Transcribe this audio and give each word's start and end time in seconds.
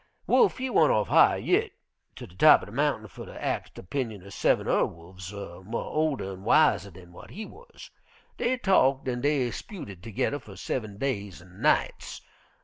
"Wolf 0.25 0.57
he 0.57 0.67
went 0.71 0.91
off 0.91 1.09
higher 1.09 1.37
yit, 1.37 1.73
ter 2.15 2.25
de 2.25 2.33
top 2.35 2.63
er 2.63 2.65
de 2.65 2.71
mountain 2.71 3.07
fer 3.07 3.25
ter 3.27 3.37
ax 3.37 3.69
de 3.69 3.83
'pinion 3.83 4.23
er 4.23 4.31
seven 4.31 4.67
urr 4.67 4.85
wolfs 4.87 5.31
mo' 5.31 5.77
older 5.91 6.31
an' 6.31 6.43
wiser 6.43 6.89
dan 6.89 7.11
w'at 7.11 7.29
he 7.29 7.45
wuz. 7.45 7.91
Dey 8.39 8.57
talked 8.57 9.07
an' 9.07 9.21
dey 9.21 9.51
'sputed 9.51 10.01
toge'rr 10.01 10.41
fer 10.41 10.55
seven 10.55 10.97
days 10.97 11.39
an' 11.39 11.61
nights. 11.61 12.21